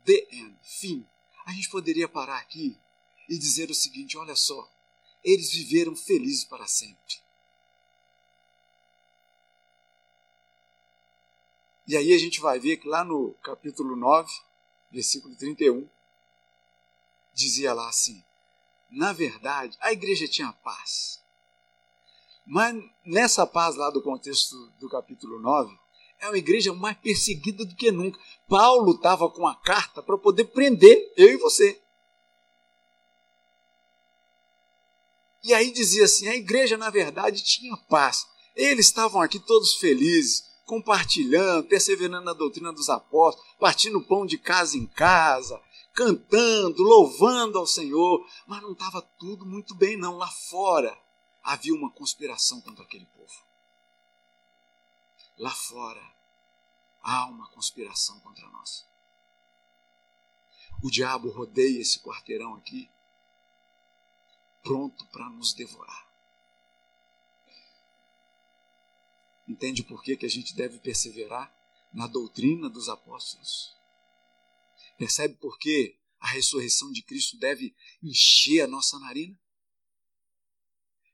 [0.04, 1.06] The end, fim.
[1.44, 2.76] A gente poderia parar aqui
[3.28, 4.68] e dizer o seguinte: olha só,
[5.22, 7.25] eles viveram felizes para sempre.
[11.86, 14.30] E aí a gente vai ver que lá no capítulo 9,
[14.90, 15.88] versículo 31,
[17.32, 18.24] dizia lá assim:
[18.90, 21.20] na verdade, a igreja tinha paz.
[22.44, 25.76] Mas nessa paz lá do contexto do capítulo 9,
[26.20, 28.18] é uma igreja mais perseguida do que nunca.
[28.48, 31.80] Paulo estava com a carta para poder prender eu e você.
[35.42, 38.26] E aí dizia assim: a igreja, na verdade, tinha paz.
[38.54, 44.76] Eles estavam aqui todos felizes, compartilhando, perseverando na doutrina dos apóstolos, partindo pão de casa
[44.76, 45.62] em casa,
[45.94, 50.16] cantando, louvando ao Senhor, mas não estava tudo muito bem, não.
[50.18, 50.98] Lá fora
[51.42, 53.32] havia uma conspiração contra aquele povo.
[55.38, 56.02] Lá fora
[57.00, 58.84] há uma conspiração contra nós.
[60.82, 62.90] O diabo rodeia esse quarteirão aqui,
[64.62, 66.05] pronto para nos devorar.
[69.48, 71.54] Entende por que, que a gente deve perseverar
[71.92, 73.74] na doutrina dos apóstolos?
[74.98, 79.38] Percebe por que a ressurreição de Cristo deve encher a nossa narina?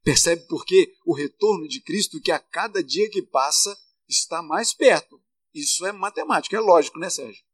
[0.02, 3.78] Percebe por que o retorno de Cristo, que a cada dia que passa,
[4.08, 5.22] está mais perto.
[5.54, 7.44] Isso é matemática, é lógico, né, Sérgio?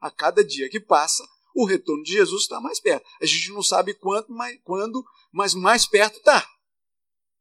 [0.00, 3.06] A cada dia que passa, o retorno de Jesus está mais perto.
[3.20, 6.46] A gente não sabe quanto, mas, quando, mas mais perto está.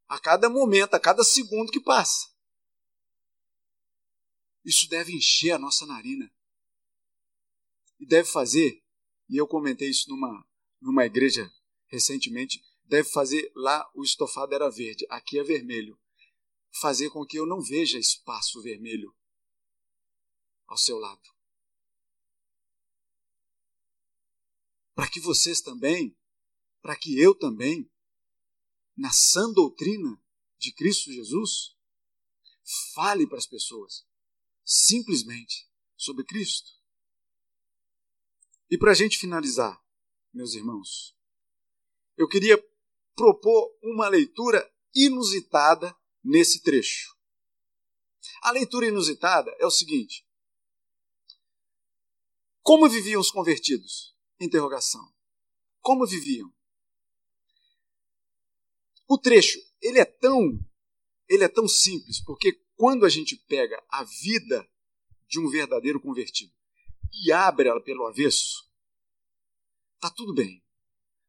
[0.08, 2.33] A cada momento, a cada segundo que passa.
[4.64, 6.32] Isso deve encher a nossa narina.
[8.00, 8.82] E deve fazer,
[9.30, 10.48] e eu comentei isso numa,
[10.82, 11.52] numa igreja
[11.88, 16.00] recentemente, deve fazer lá o estofado era verde, aqui é vermelho.
[16.82, 19.14] Fazer com que eu não veja espaço vermelho
[20.68, 21.22] ao seu lado.
[24.96, 26.16] Para que vocês também,
[26.82, 27.90] para que eu também,
[28.96, 30.20] na sã doutrina
[30.58, 31.76] de Cristo Jesus,
[32.94, 34.06] fale para as pessoas
[34.66, 36.70] simplesmente sobre Cristo.
[38.70, 39.80] E para a gente finalizar,
[40.34, 41.16] meus irmãos,
[42.18, 42.58] eu queria
[43.16, 47.16] propor uma leitura inusitada nesse trecho.
[48.42, 50.26] A leitura inusitada é o seguinte:
[52.62, 54.16] Como viviam os convertidos?
[54.40, 55.14] Interrogação.
[55.80, 56.52] Como viviam?
[59.08, 60.60] O trecho, ele é tão
[61.28, 64.68] ele é tão simples, porque quando a gente pega a vida
[65.28, 66.54] de um verdadeiro convertido
[67.12, 68.70] e abre ela pelo avesso,
[70.00, 70.64] tá tudo bem.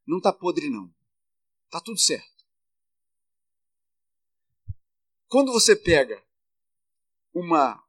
[0.06, 0.92] Não tá podre não.
[1.70, 2.44] Tá tudo certo.
[5.28, 6.22] Quando você pega
[7.32, 7.82] uma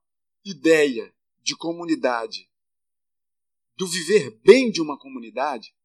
[0.43, 2.49] ideia de comunidade,
[3.78, 5.76] do viver bem de uma comunidade,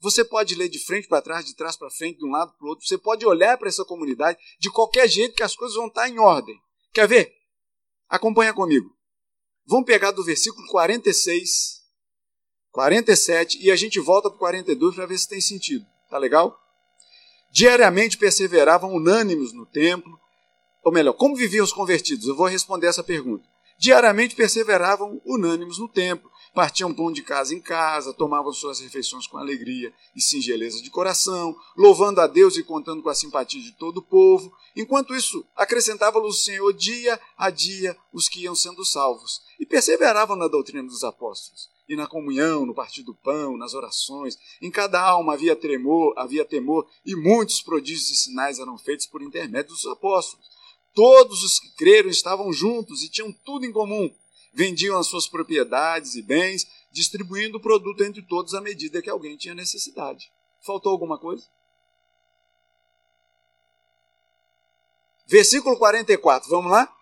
[0.00, 2.66] você pode ler de frente para trás, de trás para frente, de um lado para
[2.66, 2.86] o outro.
[2.86, 6.18] Você pode olhar para essa comunidade de qualquer jeito que as coisas vão estar em
[6.18, 6.60] ordem.
[6.92, 7.32] Quer ver?
[8.08, 8.90] Acompanha comigo.
[9.66, 11.80] Vamos pegar do versículo 46,
[12.72, 15.86] 47 e a gente volta para o 42 para ver se tem sentido.
[16.08, 16.58] Tá legal?
[17.52, 20.18] Diariamente perseveravam unânimes no templo.
[20.84, 22.26] Ou melhor, como viviam os convertidos?
[22.26, 23.46] Eu vou responder essa pergunta.
[23.78, 29.38] Diariamente perseveravam unânimes no templo, partiam pão de casa em casa, tomavam suas refeições com
[29.38, 33.98] alegria e singeleza de coração, louvando a Deus e contando com a simpatia de todo
[33.98, 34.52] o povo.
[34.74, 40.36] Enquanto isso, acrescentava-lhe o Senhor dia a dia os que iam sendo salvos, e perseveravam
[40.36, 44.38] na doutrina dos apóstolos, e na comunhão, no partir do pão, nas orações.
[44.62, 49.22] Em cada alma havia tremor, havia temor, e muitos prodígios e sinais eram feitos por
[49.22, 50.48] intermédio dos apóstolos.
[50.94, 54.12] Todos os que creram estavam juntos e tinham tudo em comum
[54.52, 59.36] vendiam as suas propriedades e bens, distribuindo o produto entre todos à medida que alguém
[59.36, 60.30] tinha necessidade.
[60.60, 61.46] Faltou alguma coisa?
[65.26, 66.92] Versículo 44, vamos lá?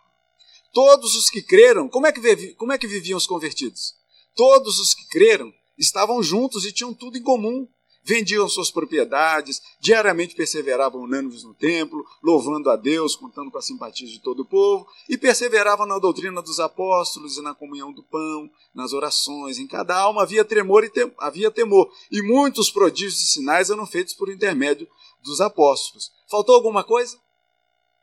[0.72, 3.96] Todos os que creram, como é que, vivi, como é que viviam os convertidos?
[4.34, 7.66] Todos os que creram estavam juntos e tinham tudo em comum
[8.08, 14.06] vendiam suas propriedades, diariamente perseveravam unânimes no templo, louvando a Deus, contando com a simpatia
[14.06, 18.50] de todo o povo, e perseveravam na doutrina dos apóstolos e na comunhão do pão,
[18.74, 19.58] nas orações.
[19.58, 23.86] Em cada alma havia tremor e tem, havia temor, e muitos prodígios e sinais eram
[23.86, 24.88] feitos por intermédio
[25.22, 26.10] dos apóstolos.
[26.30, 27.18] Faltou alguma coisa?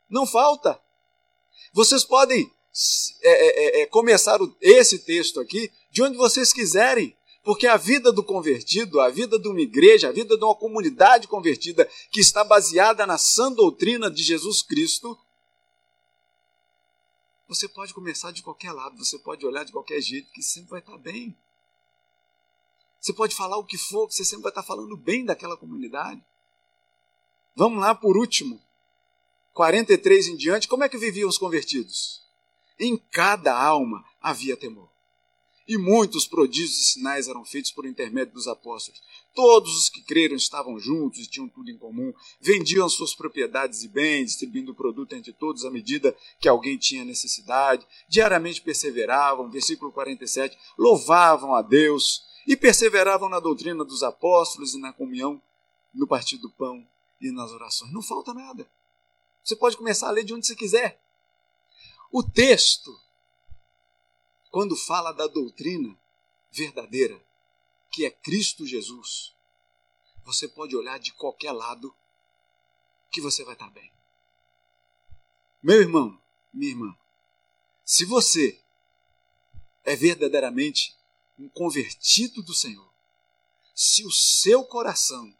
[0.08, 0.80] Não falta.
[1.72, 2.48] Vocês podem
[3.22, 7.16] é, é, é, começar esse texto aqui de onde vocês quiserem.
[7.46, 11.28] Porque a vida do convertido, a vida de uma igreja, a vida de uma comunidade
[11.28, 15.16] convertida que está baseada na sã doutrina de Jesus Cristo,
[17.46, 20.80] você pode começar de qualquer lado, você pode olhar de qualquer jeito, que sempre vai
[20.80, 21.38] estar bem.
[23.00, 26.20] Você pode falar o que for, que você sempre vai estar falando bem daquela comunidade.
[27.54, 28.60] Vamos lá por último.
[29.54, 32.26] 43 em diante, como é que viviam os convertidos?
[32.76, 34.95] Em cada alma havia temor.
[35.68, 39.02] E muitos prodígios e sinais eram feitos por intermédio dos apóstolos.
[39.34, 43.88] Todos os que creram estavam juntos e tinham tudo em comum, vendiam suas propriedades e
[43.88, 49.90] bens, distribuindo o produto entre todos à medida que alguém tinha necessidade, diariamente perseveravam, versículo
[49.90, 55.42] 47, louvavam a Deus e perseveravam na doutrina dos apóstolos e na comunhão,
[55.92, 56.86] no partido do pão
[57.20, 57.92] e nas orações.
[57.92, 58.66] Não falta nada.
[59.42, 61.00] Você pode começar a ler de onde você quiser.
[62.12, 62.96] O texto
[64.56, 65.94] quando fala da doutrina
[66.50, 67.22] verdadeira,
[67.90, 69.34] que é Cristo Jesus,
[70.24, 71.94] você pode olhar de qualquer lado
[73.10, 73.92] que você vai estar bem.
[75.62, 76.18] Meu irmão,
[76.54, 76.96] minha irmã,
[77.84, 78.58] se você
[79.84, 80.96] é verdadeiramente
[81.38, 82.90] um convertido do Senhor,
[83.74, 85.36] se o seu coração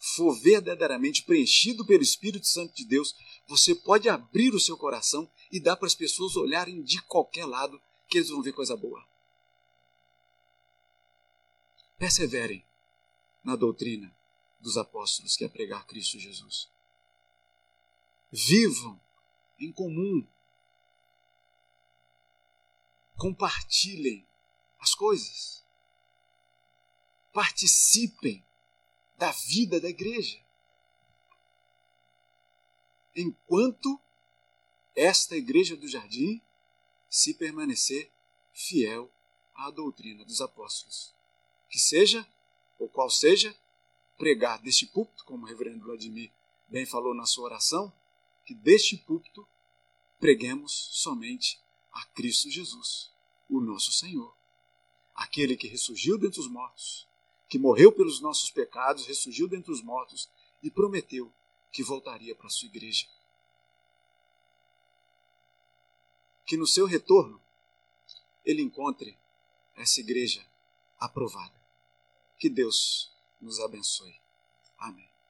[0.00, 3.14] for verdadeiramente preenchido pelo Espírito Santo de Deus,
[3.46, 7.80] você pode abrir o seu coração e dar para as pessoas olharem de qualquer lado
[8.08, 9.06] que eles vão ver coisa boa.
[11.98, 12.64] Perseverem
[13.42, 14.14] na doutrina
[14.60, 16.68] dos apóstolos, que é pregar Cristo Jesus.
[18.30, 19.00] vivam
[19.58, 20.26] em comum,
[23.16, 24.26] compartilhem
[24.78, 25.64] as coisas,
[27.32, 28.44] participem
[29.16, 30.38] da vida da igreja.
[33.14, 33.98] Enquanto
[34.94, 36.42] esta igreja do jardim
[37.08, 38.10] se permanecer
[38.52, 39.10] fiel
[39.54, 41.14] à doutrina dos apóstolos.
[41.68, 42.26] Que seja,
[42.78, 43.54] ou qual seja,
[44.16, 46.30] pregar deste púlpito, como o reverendo Vladimir
[46.68, 47.92] bem falou na sua oração,
[48.44, 49.46] que deste púlpito
[50.18, 51.60] preguemos somente
[51.92, 53.10] a Cristo Jesus,
[53.48, 54.34] o nosso Senhor,
[55.14, 57.06] aquele que ressurgiu dentre os mortos,
[57.48, 60.28] que morreu pelos nossos pecados, ressurgiu dentre os mortos
[60.62, 61.32] e prometeu
[61.70, 63.06] que voltaria para a sua igreja.
[66.46, 67.40] Que no seu retorno
[68.44, 69.18] ele encontre
[69.74, 70.46] essa igreja
[70.98, 71.60] aprovada.
[72.38, 74.14] Que Deus nos abençoe.
[74.78, 75.15] Amém.